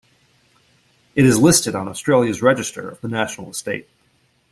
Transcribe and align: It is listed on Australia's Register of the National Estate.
It 1.13 1.25
is 1.27 1.37
listed 1.37 1.75
on 1.75 1.87
Australia's 1.87 2.41
Register 2.41 2.89
of 2.89 2.99
the 3.01 3.07
National 3.07 3.51
Estate. 3.51 3.87